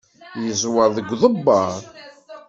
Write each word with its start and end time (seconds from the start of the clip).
Yeẓwer 0.43 0.89
deg 0.97 1.07
uḍebber. 1.15 1.75